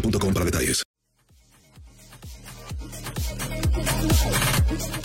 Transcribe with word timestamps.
para 0.00 0.44
detalles. 0.44 0.82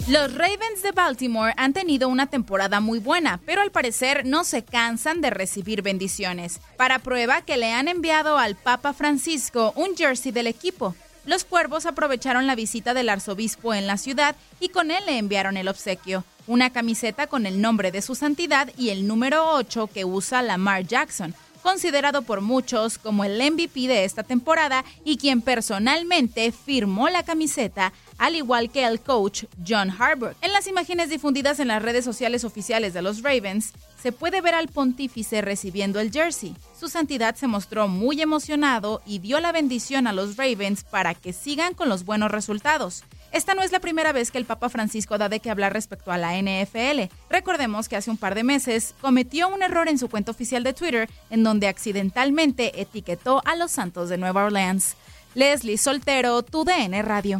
Los 0.08 0.33
Ravens 0.36 0.83
de 0.83 0.91
Baltimore 0.91 1.54
han 1.55 1.71
tenido 1.71 2.09
una 2.09 2.27
temporada 2.27 2.81
muy 2.81 2.99
buena, 2.99 3.39
pero 3.45 3.61
al 3.61 3.71
parecer 3.71 4.26
no 4.26 4.43
se 4.43 4.64
cansan 4.64 5.21
de 5.21 5.30
recibir 5.30 5.82
bendiciones. 5.82 6.59
Para 6.77 6.99
prueba 6.99 7.42
que 7.42 7.58
le 7.58 7.71
han 7.71 7.87
enviado 7.87 8.37
al 8.37 8.55
Papa 8.55 8.93
Francisco 8.93 9.71
un 9.76 9.95
jersey 9.95 10.32
del 10.33 10.48
equipo. 10.48 10.93
Los 11.26 11.45
cuervos 11.45 11.86
aprovecharon 11.86 12.48
la 12.48 12.55
visita 12.55 12.93
del 12.93 13.08
arzobispo 13.08 13.73
en 13.73 13.87
la 13.87 13.98
ciudad 13.98 14.36
y 14.59 14.70
con 14.70 14.92
él 14.92 15.05
le 15.05 15.17
enviaron 15.17 15.55
el 15.55 15.70
obsequio, 15.70 16.26
una 16.48 16.71
camiseta 16.71 17.27
con 17.27 17.45
el 17.45 17.61
nombre 17.61 17.92
de 17.92 18.02
su 18.02 18.14
santidad 18.14 18.70
y 18.77 18.89
el 18.89 19.08
número 19.08 19.52
8 19.52 19.87
que 19.87 20.03
usa 20.03 20.42
Lamar 20.42 20.86
Jackson, 20.86 21.33
considerado 21.64 22.22
por 22.22 22.42
muchos 22.42 23.00
como 23.00 23.24
el 23.24 23.42
MVP 23.42 23.88
de 23.88 24.04
esta 24.04 24.22
temporada 24.22 24.84
y 25.04 25.18
quien 25.18 25.42
personalmente 25.42 26.52
firmó 26.52 27.10
la 27.10 27.24
camiseta, 27.24 27.94
al 28.18 28.36
igual 28.36 28.70
que 28.70 28.86
el 28.86 29.00
coach 29.00 29.46
John 29.66 29.90
Harbaugh. 29.90 30.36
En 30.42 30.54
las 30.54 30.68
imágenes 30.68 31.10
difundidas 31.10 31.60
en 31.60 31.70
las 31.70 31.82
redes 31.82 32.06
sociales 32.06 32.44
oficiales 32.44 32.94
de 32.94 33.02
los 33.02 33.24
Ravens, 33.24 33.74
se 34.02 34.12
puede 34.12 34.42
ver 34.42 34.54
al 34.54 34.68
pontífice 34.68 35.42
recibiendo 35.42 36.02
el 36.02 36.12
jersey. 36.12 36.54
Su 36.78 36.90
santidad 36.90 37.36
se 37.36 37.48
mostró 37.48 37.88
muy 37.88 38.22
emocionado 38.22 39.02
y 39.06 39.20
dio 39.20 39.40
la 39.40 39.54
bendición 39.54 40.08
a 40.08 40.14
los 40.14 40.36
Ravens 40.36 40.84
para 40.84 41.16
que 41.16 41.32
sigan 41.32 41.74
con 41.74 41.88
los 41.88 42.04
buenos 42.04 42.30
resultados. 42.30 43.04
Esta 43.33 43.55
no 43.55 43.64
es 43.64 43.71
la 43.71 43.80
primera 43.80 44.11
vez 44.11 44.30
que 44.30 44.38
el 44.38 44.45
Papa 44.45 44.70
Francisco 44.70 45.17
da 45.17 45.27
de 45.27 45.39
qué 45.39 45.49
hablar 45.49 45.73
respecto 45.73 46.11
a 46.11 46.20
la 46.20 46.39
NFL. 46.39 47.11
Recordemos 47.32 47.89
que 47.89 47.95
hace 47.95 48.11
un 48.11 48.17
par 48.17 48.36
de 48.36 48.44
meses 48.44 48.94
cometió 49.02 49.49
un 49.49 49.64
error 49.64 49.89
en 49.89 49.98
su 49.98 50.08
cuenta 50.08 50.30
oficial 50.30 50.64
de 50.64 50.73
Twitter 50.73 51.10
en 51.32 51.44
donde 51.44 51.67
accidentalmente 51.67 52.80
etiquetó 52.80 53.42
a 53.45 53.55
los 53.55 53.71
Santos 53.71 54.10
de 54.10 54.20
Nueva 54.20 54.45
Orleans. 54.45 54.95
Leslie 55.33 55.80
Soltero, 55.80 56.44
tu 56.44 56.64
DN 56.64 57.02
Radio. 57.02 57.39